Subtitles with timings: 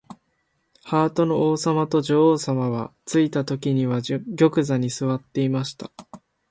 [0.83, 5.91] ハートの王さまと女王さまは、ついたときには玉座にすわっていました。